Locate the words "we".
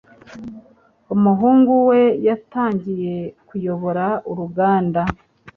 1.89-1.99